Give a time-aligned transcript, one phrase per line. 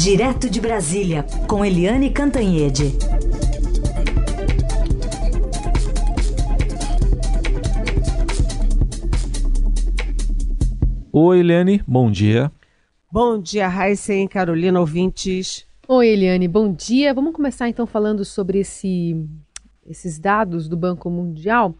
[0.00, 2.96] Direto de Brasília, com Eliane Cantanhede.
[11.12, 12.52] Oi, Eliane, bom dia.
[13.10, 15.66] Bom dia, e Carolina, ouvintes.
[15.88, 17.12] Oi, Eliane, bom dia.
[17.12, 19.16] Vamos começar então falando sobre esse,
[19.84, 21.74] esses dados do Banco Mundial.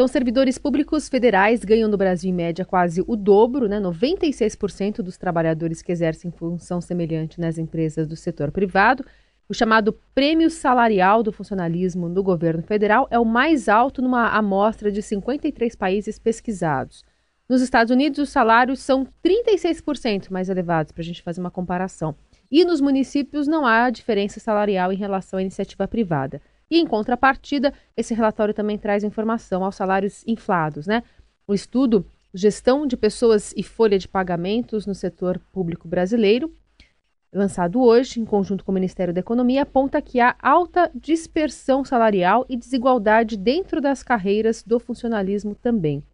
[0.00, 3.78] Então, servidores públicos federais ganham no Brasil, em média, quase o dobro, né?
[3.78, 9.04] 96% dos trabalhadores que exercem função semelhante nas empresas do setor privado.
[9.46, 14.90] O chamado prêmio salarial do funcionalismo no governo federal é o mais alto numa amostra
[14.90, 17.04] de 53 países pesquisados.
[17.46, 22.14] Nos Estados Unidos, os salários são 36% mais elevados, para a gente fazer uma comparação.
[22.50, 26.40] E nos municípios não há diferença salarial em relação à iniciativa privada.
[26.70, 31.02] E em contrapartida, esse relatório também traz informação aos salários inflados, né?
[31.46, 36.54] O estudo Gestão de Pessoas e Folha de Pagamentos no Setor Público Brasileiro,
[37.32, 42.46] lançado hoje em conjunto com o Ministério da Economia, aponta que há alta dispersão salarial
[42.48, 46.04] e desigualdade dentro das carreiras do funcionalismo também.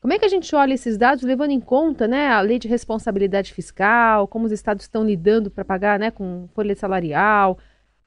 [0.00, 2.68] Como é que a gente olha esses dados levando em conta né, a lei de
[2.68, 7.58] responsabilidade fiscal, como os estados estão lidando para pagar né, com folha salarial,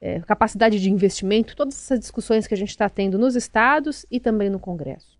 [0.02, 4.19] é, capacidade de investimento, todas essas discussões que a gente está tendo nos estados e
[4.19, 5.19] também no Congresso.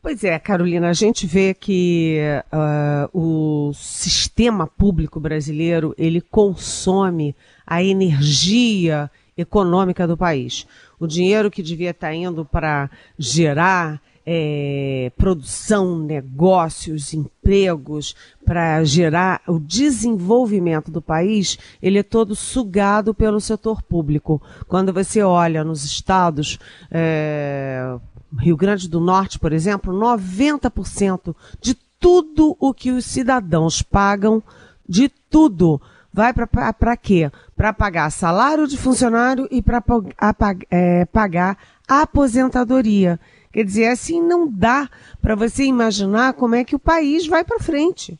[0.00, 2.18] Pois é, Carolina, a gente vê que
[2.52, 7.34] uh, o sistema público brasileiro ele consome
[7.66, 10.66] a energia econômica do país.
[11.00, 19.42] O dinheiro que devia estar tá indo para gerar é, produção, negócios, empregos, para gerar
[19.46, 24.40] o desenvolvimento do país, ele é todo sugado pelo setor público.
[24.66, 26.58] Quando você olha nos estados,
[26.90, 27.96] é,
[28.38, 34.42] Rio Grande do Norte, por exemplo, 90% de tudo o que os cidadãos pagam,
[34.86, 35.80] de tudo,
[36.12, 37.30] vai para quê?
[37.56, 39.82] Para pagar salário de funcionário e para
[40.70, 41.56] é, pagar
[41.88, 43.18] aposentadoria.
[43.54, 44.90] Quer dizer, assim não dá
[45.22, 48.18] para você imaginar como é que o país vai para frente.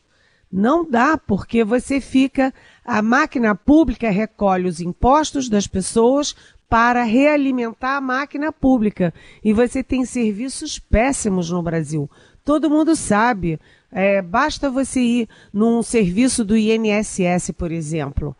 [0.49, 2.53] Não dá, porque você fica.
[2.85, 6.33] A máquina pública recolhe os impostos das pessoas
[6.69, 9.13] para realimentar a máquina pública.
[9.43, 12.09] E você tem serviços péssimos no Brasil.
[12.45, 13.59] Todo mundo sabe.
[13.91, 18.33] É, basta você ir num serviço do INSS, por exemplo.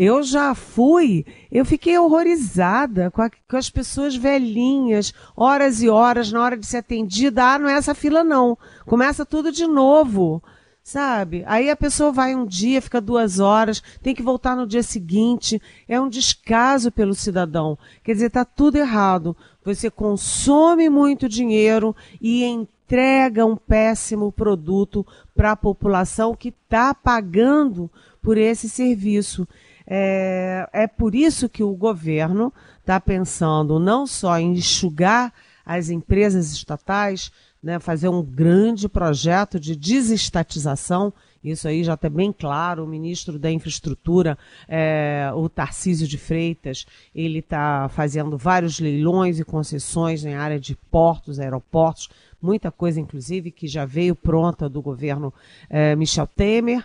[0.00, 6.30] Eu já fui, eu fiquei horrorizada com, a, com, as pessoas velhinhas, horas e horas
[6.30, 7.42] na hora de ser atendida.
[7.42, 8.56] Ah, não é essa fila não.
[8.86, 10.40] Começa tudo de novo,
[10.84, 11.42] sabe?
[11.48, 15.60] Aí a pessoa vai um dia, fica duas horas, tem que voltar no dia seguinte.
[15.88, 17.76] É um descaso pelo cidadão.
[18.04, 19.36] Quer dizer, está tudo errado.
[19.64, 25.04] Você consome muito dinheiro e entrega um péssimo produto
[25.34, 27.90] para a população que está pagando
[28.22, 29.44] por esse serviço.
[29.90, 35.32] É, é por isso que o governo está pensando não só em enxugar
[35.64, 37.32] as empresas estatais,
[37.62, 41.12] né, fazer um grande projeto de desestatização.
[41.42, 42.84] Isso aí já está bem claro.
[42.84, 44.38] O ministro da Infraestrutura,
[44.68, 50.76] é, o Tarcísio de Freitas, ele está fazendo vários leilões e concessões em área de
[50.90, 52.08] portos, aeroportos,
[52.40, 55.32] muita coisa, inclusive, que já veio pronta do governo
[55.68, 56.84] é, Michel Temer.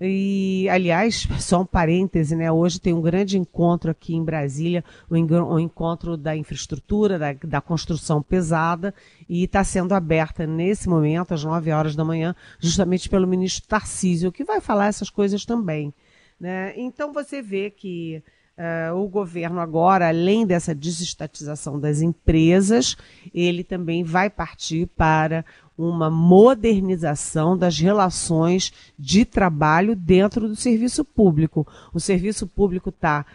[0.00, 2.50] E, aliás, só um parêntese, né?
[2.50, 7.60] Hoje tem um grande encontro aqui em Brasília, o, um encontro da infraestrutura, da, da
[7.60, 8.92] construção pesada,
[9.28, 14.32] e está sendo aberta nesse momento, às 9 horas da manhã, justamente pelo ministro Tarcísio,
[14.32, 15.94] que vai falar essas coisas também.
[16.40, 16.72] Né?
[16.76, 18.22] Então você vê que
[18.56, 22.96] Uh, o governo agora, além dessa desestatização das empresas,
[23.34, 25.44] ele também vai partir para
[25.76, 31.66] uma modernização das relações de trabalho dentro do serviço público.
[31.92, 33.26] O serviço público está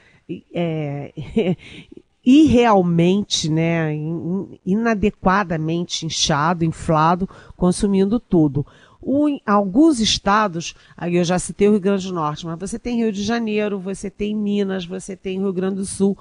[0.54, 1.14] é,
[2.24, 3.94] irrealmente, né,
[4.66, 8.66] inadequadamente inchado, inflado, consumindo tudo.
[9.02, 12.98] O, alguns estados, aí eu já citei o Rio Grande do Norte, mas você tem
[12.98, 16.18] Rio de Janeiro, você tem Minas, você tem Rio Grande do Sul.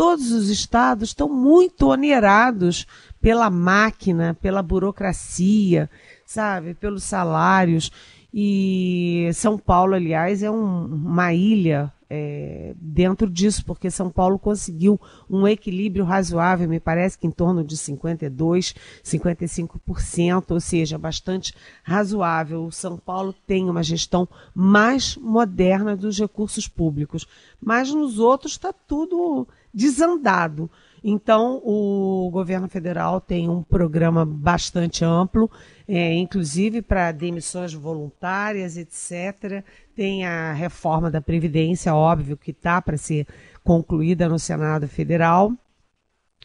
[0.00, 2.86] Todos os estados estão muito onerados
[3.20, 5.90] pela máquina, pela burocracia,
[6.24, 7.92] sabe, pelos salários.
[8.32, 14.98] E São Paulo, aliás, é um, uma ilha é, dentro disso, porque São Paulo conseguiu
[15.28, 18.74] um equilíbrio razoável, me parece que em torno de 52%,
[19.04, 21.52] 55%, ou seja, bastante
[21.84, 22.64] razoável.
[22.64, 27.28] O São Paulo tem uma gestão mais moderna dos recursos públicos,
[27.60, 30.70] mas nos outros está tudo desandado.
[31.02, 35.50] Então, o governo federal tem um programa bastante amplo,
[35.88, 39.64] é, inclusive para demissões voluntárias, etc.
[39.94, 43.26] Tem a reforma da Previdência, óbvio, que está para ser
[43.64, 45.52] concluída no Senado Federal.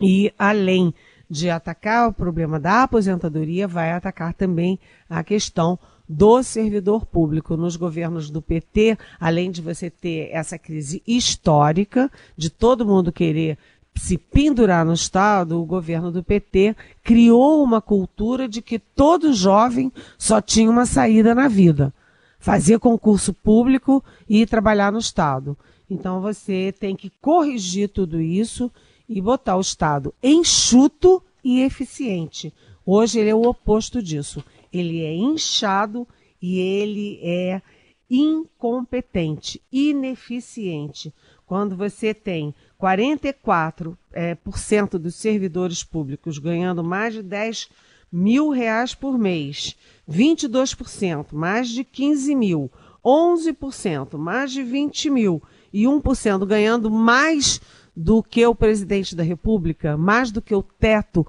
[0.01, 0.93] E, além
[1.29, 4.79] de atacar o problema da aposentadoria, vai atacar também
[5.09, 11.01] a questão do servidor público nos governos do PT, além de você ter essa crise
[11.05, 13.57] histórica de todo mundo querer
[13.95, 19.91] se pendurar no Estado, o governo do PT criou uma cultura de que todo jovem
[20.17, 21.93] só tinha uma saída na vida:
[22.37, 25.57] fazer concurso público e trabalhar no Estado.
[25.89, 28.71] Então você tem que corrigir tudo isso
[29.07, 32.53] e botar o Estado enxuto e eficiente.
[32.85, 34.43] Hoje ele é o oposto disso.
[34.77, 36.07] Ele é inchado
[36.41, 37.61] e ele é
[38.09, 41.13] incompetente, ineficiente.
[41.45, 47.69] Quando você tem 44% é, por cento dos servidores públicos ganhando mais de 10
[48.11, 49.75] mil reais por mês,
[50.09, 52.71] 22% mais de 15 mil,
[53.03, 57.59] 11% mais de 20 mil e 1% ganhando mais
[57.95, 61.25] do que o presidente da República, mais do que o teto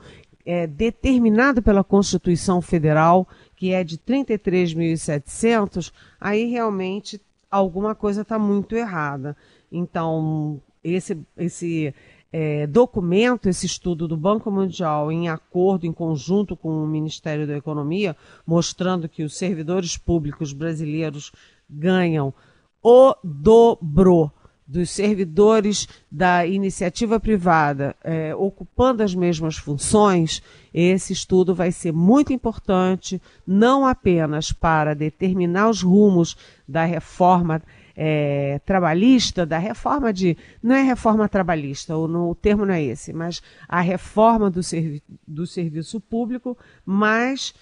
[0.46, 7.20] é, determinado pela Constituição Federal, que é de 33.700, aí realmente
[7.50, 9.36] alguma coisa está muito errada.
[9.70, 11.92] Então, esse, esse
[12.32, 17.56] é, documento, esse estudo do Banco Mundial, em acordo, em conjunto com o Ministério da
[17.56, 18.16] Economia,
[18.46, 21.32] mostrando que os servidores públicos brasileiros
[21.68, 22.32] ganham
[22.80, 24.30] o dobro
[24.66, 30.42] dos servidores da iniciativa privada é, ocupando as mesmas funções,
[30.74, 36.36] esse estudo vai ser muito importante, não apenas para determinar os rumos
[36.66, 37.62] da reforma
[37.96, 40.36] é, trabalhista, da reforma de.
[40.62, 45.46] Não é reforma trabalhista, o, termo não é esse, mas a reforma do, servi do
[45.46, 47.54] serviço público, mas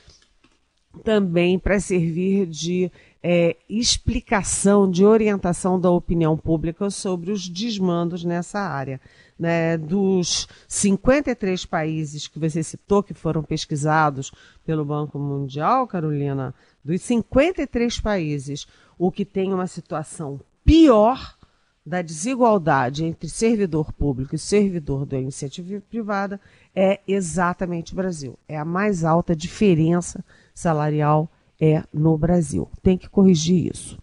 [1.05, 2.91] também para servir de
[3.27, 9.01] é, explicação, de orientação da opinião pública sobre os desmandos nessa área.
[9.37, 14.31] Né, dos 53 países que você citou, que foram pesquisados
[14.65, 16.55] pelo Banco Mundial, Carolina,
[16.85, 21.37] dos 53 países, o que tem uma situação pior
[21.85, 26.41] da desigualdade entre servidor público e servidor da iniciativa privada
[26.75, 28.39] é exatamente o Brasil.
[28.47, 30.25] É a mais alta diferença
[30.55, 31.29] salarial
[31.61, 32.69] é no Brasil.
[32.83, 33.99] Tem que corrigir isso.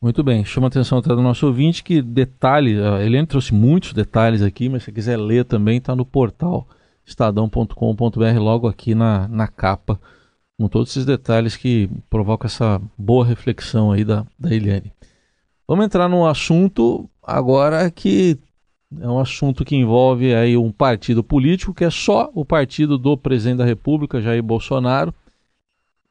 [0.00, 3.92] Muito bem, chama a atenção até do nosso ouvinte que detalhe, a Helene trouxe muitos
[3.92, 6.68] detalhes aqui, mas se quiser ler também está no portal
[7.04, 9.98] estadão.com.br logo aqui na, na capa,
[10.58, 14.92] com todos esses detalhes que provocam essa boa reflexão aí da, da Eliane.
[15.66, 18.38] Vamos entrar num assunto agora que
[19.00, 23.16] é um assunto que envolve aí um partido político que é só o partido do
[23.16, 25.14] presidente da República, Jair Bolsonaro,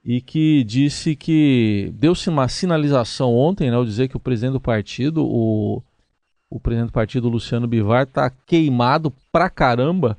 [0.06, 4.62] e que disse que deu-se uma sinalização ontem, né, ao dizer que o presidente do
[4.62, 5.82] partido, o,
[6.48, 10.16] o presidente do partido, Luciano Bivar, está queimado pra caramba.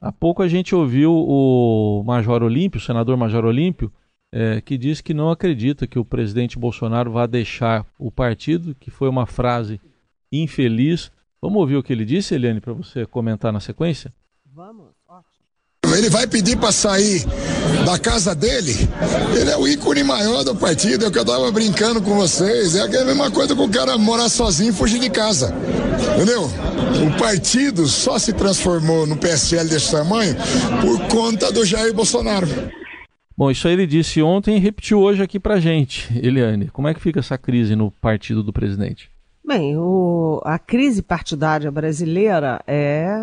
[0.00, 3.92] Há pouco a gente ouviu o Major Olímpio, o senador Major Olímpio,
[4.32, 8.90] é, que disse que não acredita que o presidente Bolsonaro vá deixar o partido, que
[8.90, 9.78] foi uma frase
[10.32, 11.12] infeliz.
[11.38, 14.10] Vamos ouvir o que ele disse, Eliane, para você comentar na sequência?
[14.54, 14.86] Vamos,
[15.96, 17.24] Ele vai pedir para sair
[17.84, 18.74] da casa dele.
[19.38, 22.74] Ele é o ícone maior do partido, é o que eu tava brincando com vocês.
[22.74, 25.54] É a mesma coisa que o cara morar sozinho e fugir de casa.
[26.16, 26.44] Entendeu?
[26.44, 30.34] O partido só se transformou no PSL desse tamanho
[30.80, 32.46] por conta do Jair Bolsonaro.
[33.36, 36.08] Bom, isso aí ele disse ontem e repetiu hoje aqui pra gente.
[36.16, 39.10] Eliane, como é que fica essa crise no partido do presidente?
[39.44, 43.16] Bem, o, a crise partidária brasileira é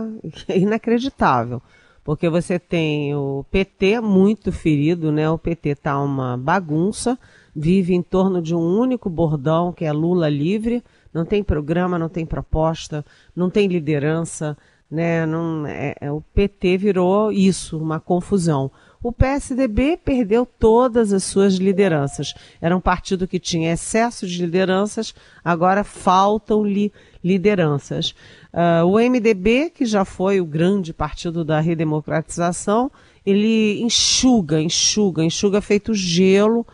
[0.54, 1.62] inacreditável
[2.10, 5.30] porque você tem o PT muito ferido, né?
[5.30, 7.16] O PT tá uma bagunça,
[7.56, 12.10] vive em torno de um único bordão que é Lula livre, não tem programa, não
[12.10, 14.58] tem proposta, não tem liderança,
[14.90, 15.24] né?
[15.24, 18.72] Não, é, é, o PT virou isso, uma confusão.
[19.04, 22.34] O PSDB perdeu todas as suas lideranças.
[22.60, 25.14] Era um partido que tinha excesso de lideranças,
[25.46, 26.92] agora faltam-lhe
[27.24, 28.16] lideranças.
[28.54, 32.92] Uh, o MDB, que já foi o grande partido da redemocratização,
[33.26, 36.66] ele enxuga, enxuga, enxuga feito gelo,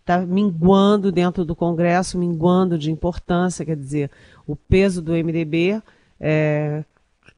[0.00, 4.10] está minguando dentro do Congresso, minguando de importância, quer dizer,
[4.46, 5.80] o peso do MDB
[6.20, 6.84] é,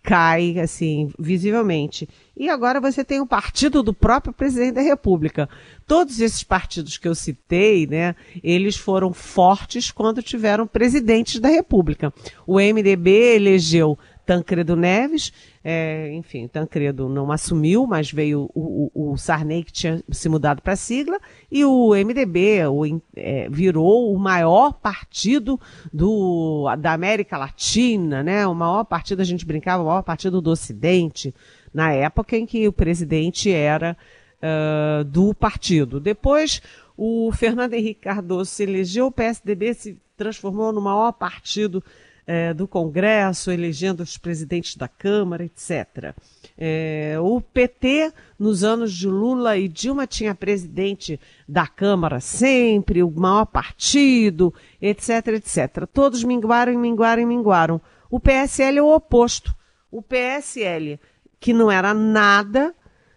[0.05, 2.07] cai assim visivelmente.
[2.37, 5.49] E agora você tem o partido do próprio presidente da República.
[5.87, 12.13] Todos esses partidos que eu citei, né, eles foram fortes quando tiveram presidentes da República.
[12.47, 19.17] O MDB elegeu Tancredo Neves, é, enfim, Tancredo não assumiu, mas veio o, o, o
[19.17, 21.19] Sarney que tinha se mudado para a sigla,
[21.51, 25.61] e o MDB o, é, virou o maior partido
[25.93, 28.47] do, da América Latina, né?
[28.47, 31.35] O maior partido, a gente brincava, o maior partido do Ocidente,
[31.73, 33.97] na época em que o presidente era
[34.41, 35.99] uh, do partido.
[36.01, 36.63] Depois,
[36.97, 41.83] o Fernando Henrique Cardoso se elegeu, o PSDB se transformou no maior partido
[42.27, 46.15] é, do Congresso, elegendo os presidentes da Câmara, etc.
[46.57, 53.11] É, o PT, nos anos de Lula e Dilma, tinha presidente da Câmara sempre, o
[53.11, 55.87] maior partido, etc, etc.
[55.93, 57.81] Todos minguaram, minguaram, minguaram.
[58.11, 59.55] O PSL é o oposto.
[59.91, 60.99] O PSL,
[61.39, 62.75] que não era nada,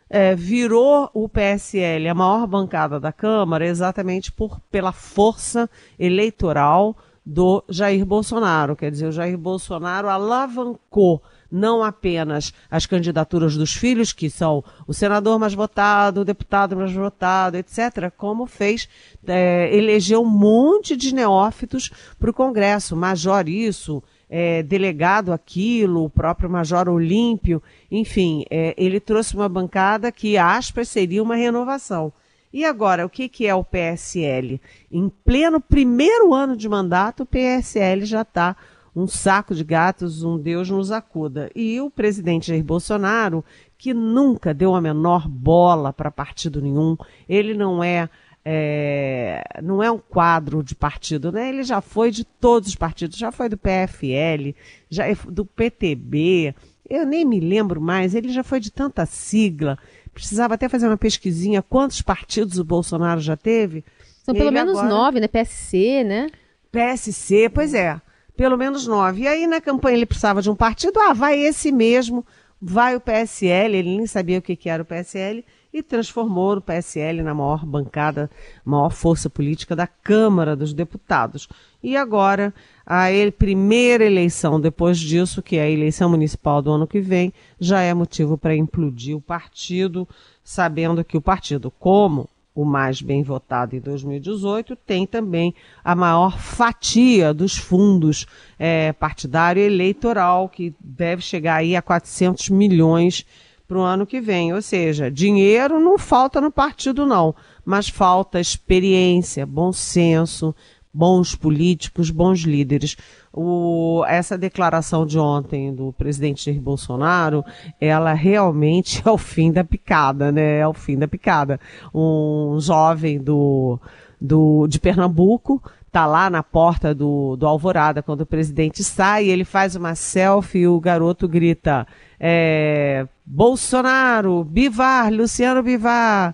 [0.09, 6.95] é, virou o PSL a maior bancada da Câmara exatamente por, pela força eleitoral
[7.27, 8.73] do Jair Bolsonaro.
[8.73, 14.93] Quer dizer, o Jair Bolsonaro alavancou não apenas as candidaturas dos filhos, que são o
[14.93, 18.87] senador mais votado, o deputado mais votado, etc., como fez,
[19.25, 26.09] é, elegeu um monte de neófitos para o Congresso, major isso, é, delegado aquilo, o
[26.09, 32.11] próprio Major Olímpio, enfim, é, ele trouxe uma bancada que, aspas, seria uma renovação.
[32.51, 34.61] E agora, o que, que é o PSL?
[34.91, 38.55] Em pleno primeiro ano de mandato, o PSL já está
[38.95, 41.51] um saco de gatos, um Deus nos acuda.
[41.55, 43.45] E o presidente Jair Bolsonaro,
[43.77, 46.97] que nunca deu a menor bola para partido nenhum,
[47.29, 48.09] ele não é,
[48.43, 51.49] é, não é um quadro de partido, né?
[51.49, 54.55] Ele já foi de todos os partidos, já foi do PFL,
[54.89, 56.55] já é do PTB,
[56.89, 59.77] eu nem me lembro mais, ele já foi de tanta sigla.
[60.17, 63.85] Precisava até fazer uma pesquisinha quantos partidos o Bolsonaro já teve.
[64.23, 64.89] São pelo menos agora...
[64.89, 65.27] nove, né?
[65.27, 66.27] PSC, né?
[66.71, 68.01] PSC, pois é.
[68.35, 69.21] Pelo menos nove.
[69.21, 72.25] E aí na campanha ele precisava de um partido, ah, vai esse mesmo,
[72.59, 76.61] vai o PSL, ele nem sabia o que, que era o PSL, e transformou o
[76.61, 78.29] PSL na maior bancada,
[78.63, 81.47] maior força política da Câmara dos Deputados.
[81.83, 82.53] E agora,
[82.85, 87.33] a ele, primeira eleição depois disso, que é a eleição municipal do ano que vem,
[87.59, 90.07] já é motivo para implodir o partido,
[90.43, 96.39] sabendo que o partido, como o mais bem votado em 2018, tem também a maior
[96.39, 98.25] fatia dos fundos
[98.57, 103.23] é, partidário eleitoral, que deve chegar aí a 400 milhões
[103.67, 104.53] para o ano que vem.
[104.53, 110.55] Ou seja, dinheiro não falta no partido, não, mas falta experiência, bom senso,
[110.93, 112.95] bons políticos, bons líderes.
[113.31, 117.43] O, essa declaração de ontem do presidente Jair Bolsonaro,
[117.79, 120.59] ela realmente é o fim da picada, né?
[120.59, 121.59] É o fim da picada.
[121.93, 123.79] Um jovem do,
[124.19, 129.45] do, de Pernambuco tá lá na porta do, do Alvorada quando o presidente sai, ele
[129.45, 131.87] faz uma selfie e o garoto grita
[132.19, 136.33] é, Bolsonaro, Bivar, Luciano Bivar,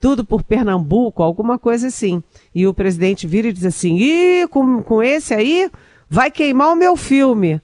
[0.00, 2.22] tudo por Pernambuco, alguma coisa assim.
[2.54, 5.70] E o presidente vira e diz assim: Ih, com, com esse aí,
[6.08, 7.60] vai queimar o meu filme.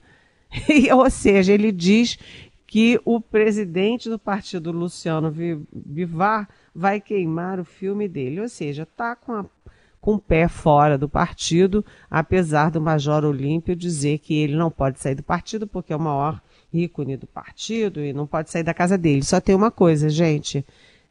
[0.69, 2.17] E, ou seja, ele diz
[2.65, 5.33] que o presidente do partido, Luciano
[5.73, 8.39] Bivar, vai queimar o filme dele.
[8.39, 9.45] Ou seja, está com, a,
[9.99, 14.99] com o pé fora do partido, apesar do Major Olímpio dizer que ele não pode
[14.99, 16.41] sair do partido porque é o maior
[16.83, 19.23] ícone do partido e não pode sair da casa dele.
[19.23, 20.65] Só tem uma coisa, gente.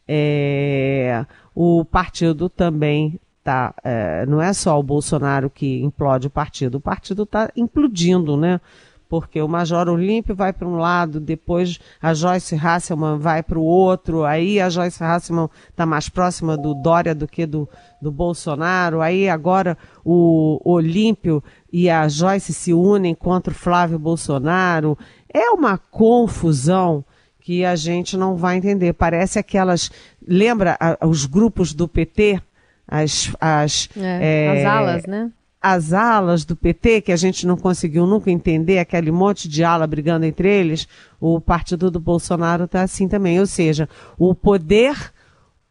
[0.06, 3.75] É, o partido também tá.
[3.85, 8.61] É, não é só o Bolsonaro que implode o partido, o partido está implodindo, né?
[9.06, 13.62] Porque o Major Olímpio vai para um lado, depois a Joyce Hasselman vai para o
[13.62, 17.68] outro, aí a Joyce Hasselman está mais próxima do Dória do que do,
[18.00, 24.99] do Bolsonaro, aí agora o Olímpio e a Joyce se unem contra o Flávio Bolsonaro.
[25.35, 27.05] É uma confusão
[27.41, 28.93] que a gente não vai entender.
[28.95, 29.91] Parece aquelas.
[30.26, 32.41] Lembra a, os grupos do PT?
[32.87, 35.31] As, as, é, é, as alas, né?
[35.61, 39.87] As alas do PT, que a gente não conseguiu nunca entender, aquele monte de ala
[39.87, 40.87] brigando entre eles,
[41.19, 43.41] o partido do Bolsonaro está assim também.
[43.41, 43.88] Ou seja,
[44.19, 45.12] o poder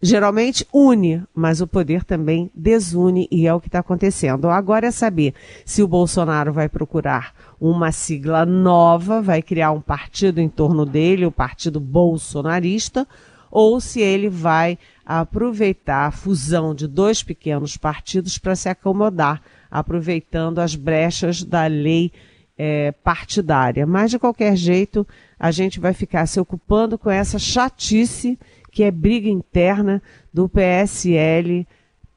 [0.03, 4.49] geralmente une, mas o poder também desune e é o que está acontecendo.
[4.49, 5.33] Agora é saber
[5.65, 11.25] se o Bolsonaro vai procurar uma sigla nova, vai criar um partido em torno dele,
[11.25, 13.07] o Partido Bolsonarista,
[13.49, 19.41] ou se ele vai aproveitar a fusão de dois pequenos partidos para se acomodar,
[19.71, 22.11] aproveitando as brechas da lei
[22.57, 23.85] é, partidária.
[23.87, 25.07] Mas, de qualquer jeito,
[25.39, 28.37] a gente vai ficar se ocupando com essa chatice
[28.73, 30.01] que é briga interna
[30.33, 31.65] do PSL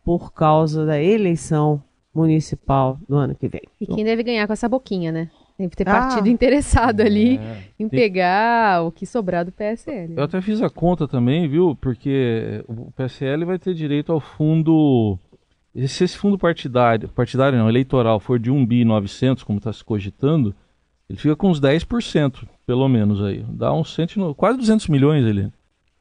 [0.03, 1.83] por causa da eleição
[2.15, 3.61] municipal do ano que vem.
[3.79, 5.31] E quem deve ganhar com essa boquinha, né?
[5.59, 6.31] Deve ter partido ah.
[6.31, 8.01] interessado ali é, em tem...
[8.01, 10.15] pegar o que sobrar do PSL.
[10.17, 11.77] Eu até fiz a conta também, viu?
[11.79, 15.19] Porque o PSL vai ter direito ao fundo.
[15.87, 19.85] Se esse fundo partidário, partidário não, eleitoral, for de 1 bi 900, como está se
[19.85, 20.55] cogitando,
[21.09, 23.45] ele fica com uns 10%, pelo menos aí.
[23.51, 25.51] Dá uns cento, quase 200 milhões ali.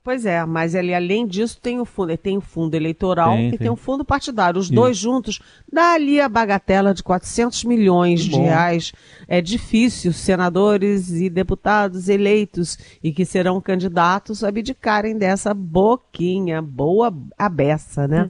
[0.06, 3.48] Pois é, mas ele além disso tem o fundo, ele tem o fundo eleitoral tem,
[3.48, 3.58] e tem.
[3.58, 4.60] tem o fundo partidário.
[4.60, 4.76] Os Isso.
[4.76, 8.94] dois juntos dá ali a bagatela de 400 milhões de reais.
[9.28, 18.08] É difícil senadores e deputados eleitos e que serão candidatos abdicarem dessa boquinha boa abessa,
[18.08, 18.30] né?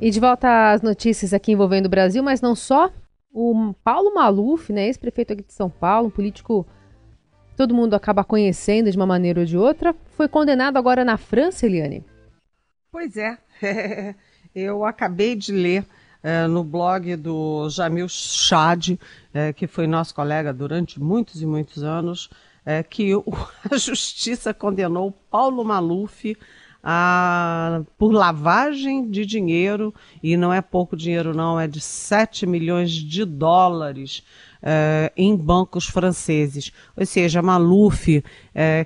[0.00, 2.88] E de volta às notícias aqui envolvendo o Brasil, mas não só.
[3.32, 6.64] O Paulo Maluf, né, ex-prefeito aqui de São Paulo, um político
[7.60, 11.66] todo mundo acaba conhecendo de uma maneira ou de outra, foi condenado agora na França,
[11.66, 12.02] Eliane.
[12.90, 13.36] Pois é.
[14.54, 15.84] Eu acabei de ler
[16.22, 18.98] é, no blog do Jamil Chad,
[19.34, 22.30] é, que foi nosso colega durante muitos e muitos anos,
[22.64, 23.24] é, que o,
[23.70, 26.34] a justiça condenou Paulo Maluf
[26.82, 32.90] a, por lavagem de dinheiro, e não é pouco dinheiro, não, é de 7 milhões
[32.90, 34.24] de dólares
[34.62, 36.72] uh, em bancos franceses.
[36.96, 38.22] Ou seja, Maluf, uh,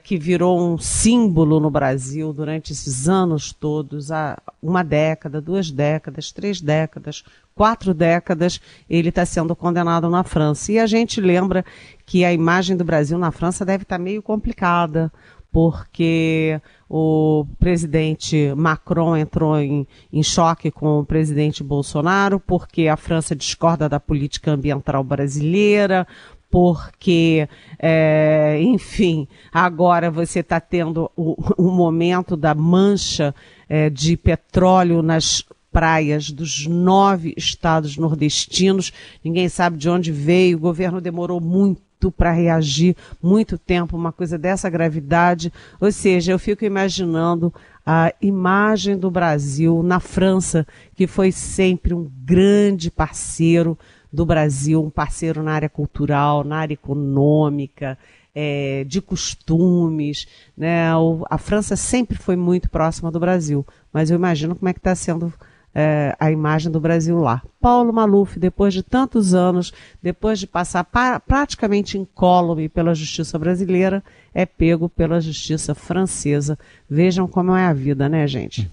[0.03, 6.33] que virou um símbolo no Brasil durante esses anos todos, há uma década, duas décadas,
[6.33, 10.73] três décadas, quatro décadas, ele está sendo condenado na França.
[10.73, 11.65] E a gente lembra
[12.05, 15.13] que a imagem do Brasil na França deve estar tá meio complicada,
[15.55, 23.37] porque o presidente Macron entrou em, em, choque com o presidente Bolsonaro, porque a França
[23.37, 26.09] discorda da política ambiental brasileira,
[26.51, 33.33] porque, é, enfim, agora você está tendo o, o, momento da mancha
[33.69, 38.93] é, de petróleo nas praias dos nove estados nordestinos.
[39.23, 41.81] Ninguém sabe de onde veio, o governo demorou muito
[42.11, 45.53] para reagir muito tempo, uma coisa dessa gravidade.
[45.81, 47.53] Ou seja, eu fico imaginando
[47.87, 53.79] a imagem do Brasil na França, que foi sempre um grande parceiro
[54.13, 57.99] do Brasil, um parceiro na área cultural, na área econômica,
[58.35, 60.27] é, de costumes.
[60.57, 60.87] Né?
[61.29, 64.95] A França sempre foi muito próxima do Brasil, mas eu imagino como é que está
[64.95, 65.33] sendo
[65.75, 67.43] é, a imagem do Brasil lá.
[67.61, 74.03] Paulo Maluf, depois de tantos anos, depois de passar pra, praticamente incólume pela justiça brasileira,
[74.33, 76.59] é pego pela justiça francesa.
[76.89, 78.71] Vejam como é a vida, né, gente?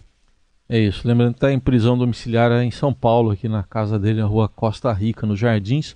[0.69, 1.05] É isso.
[1.07, 4.47] Lembrando que está em prisão domiciliar em São Paulo, aqui na casa dele, na rua
[4.47, 5.95] Costa Rica, nos Jardins.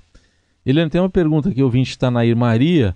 [0.65, 2.95] Ele tem uma pergunta aqui, o ouvinte está na Maria.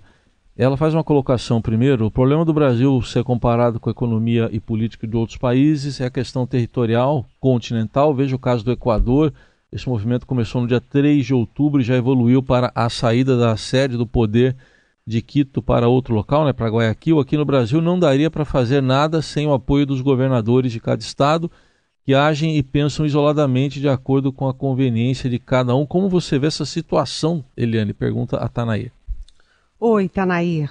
[0.60, 2.04] Ela faz uma colocação primeiro.
[2.04, 6.04] O problema do Brasil ser comparado com a economia e política de outros países é
[6.04, 8.14] a questão territorial, continental.
[8.14, 9.32] Veja o caso do Equador.
[9.72, 13.56] Esse movimento começou no dia 3 de outubro e já evoluiu para a saída da
[13.56, 14.54] sede do poder
[15.06, 17.18] de Quito para outro local, né, para Guayaquil.
[17.18, 21.00] Aqui no Brasil não daria para fazer nada sem o apoio dos governadores de cada
[21.00, 21.50] estado
[22.04, 25.86] que agem e pensam isoladamente de acordo com a conveniência de cada um.
[25.86, 27.94] Como você vê essa situação, Eliane?
[27.94, 28.92] Pergunta a Tanair.
[29.82, 30.68] Oi, Tanair.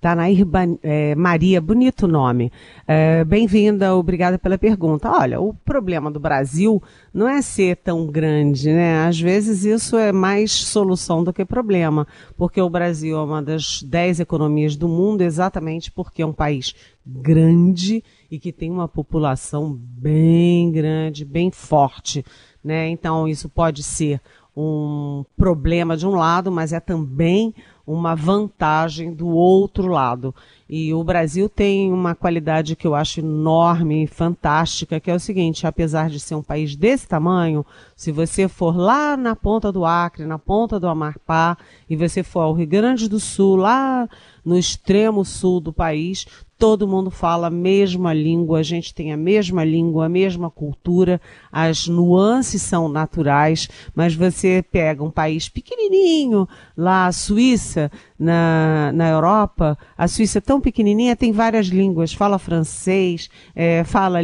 [0.00, 0.44] Tanair
[0.82, 2.50] é, Maria, bonito nome.
[2.84, 5.08] É, Bem-vinda, obrigada pela pergunta.
[5.08, 6.82] Olha, o problema do Brasil
[7.14, 9.06] não é ser tão grande, né?
[9.06, 13.84] Às vezes isso é mais solução do que problema, porque o Brasil é uma das
[13.84, 16.74] dez economias do mundo exatamente porque é um país
[17.06, 22.24] grande e que tem uma população bem grande, bem forte,
[22.64, 22.88] né?
[22.88, 24.20] Então isso pode ser
[24.56, 27.54] um problema de um lado, mas é também
[27.92, 30.34] uma vantagem do outro lado.
[30.72, 35.66] E o Brasil tem uma qualidade que eu acho enorme fantástica, que é o seguinte:
[35.66, 40.24] apesar de ser um país desse tamanho, se você for lá na ponta do Acre,
[40.24, 44.08] na ponta do Amapá, e você for ao Rio Grande do Sul, lá
[44.44, 46.24] no extremo sul do país,
[46.60, 51.18] todo mundo fala a mesma língua, a gente tem a mesma língua, a mesma cultura,
[51.50, 59.08] as nuances são naturais, mas você pega um país pequenininho, lá a Suíça, na, na
[59.08, 64.18] Europa, a Suíça é tão pequenininha, tem várias línguas, fala francês, é, fala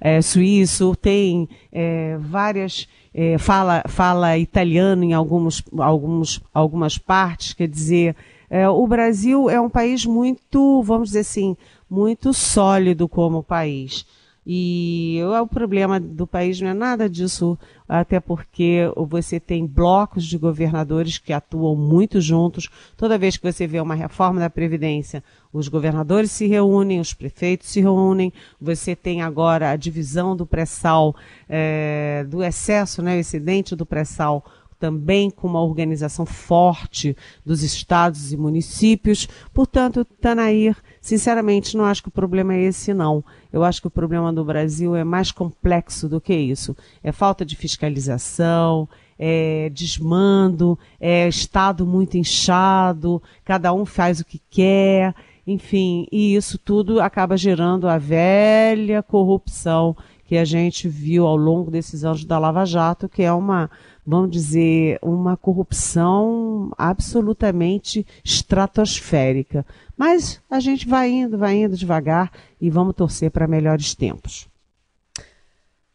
[0.00, 2.88] é, suíço, tem é, várias...
[3.12, 8.14] É, fala, fala italiano em alguns, alguns, algumas partes, quer dizer,
[8.48, 11.56] é, o Brasil é um país muito, vamos dizer assim,
[11.90, 14.06] muito sólido como país.
[14.46, 20.38] E o problema do país não é nada disso, até porque você tem blocos de
[20.38, 22.68] governadores que atuam muito juntos.
[22.96, 25.22] Toda vez que você vê uma reforma da Previdência,
[25.52, 28.32] os governadores se reúnem, os prefeitos se reúnem.
[28.60, 31.14] Você tem agora a divisão do pré-sal,
[31.48, 34.44] é, do excesso, né, o excedente do pré-sal
[34.80, 37.14] também com uma organização forte
[37.44, 39.28] dos estados e municípios.
[39.52, 43.22] Portanto, Tanair, sinceramente, não acho que o problema é esse, não.
[43.52, 46.74] Eu acho que o problema do Brasil é mais complexo do que isso.
[47.04, 48.88] É falta de fiscalização,
[49.18, 55.14] é desmando, é Estado muito inchado, cada um faz o que quer,
[55.46, 59.94] enfim, e isso tudo acaba gerando a velha corrupção
[60.30, 63.68] que a gente viu ao longo desses anos da Lava Jato, que é uma,
[64.06, 69.64] vamos dizer, uma corrupção absolutamente estratosférica.
[69.96, 74.48] Mas a gente vai indo, vai indo devagar e vamos torcer para melhores tempos.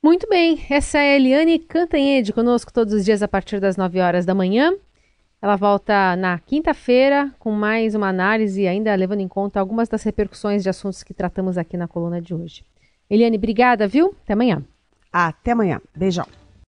[0.01, 3.99] Muito bem, essa é a Eliane Cantanhede conosco todos os dias a partir das 9
[3.99, 4.71] horas da manhã.
[5.41, 10.63] Ela volta na quinta-feira com mais uma análise, ainda levando em conta algumas das repercussões
[10.63, 12.63] de assuntos que tratamos aqui na coluna de hoje.
[13.09, 14.15] Eliane, obrigada, viu?
[14.23, 14.63] Até amanhã.
[15.11, 15.81] Até amanhã.
[15.95, 16.44] Beijão.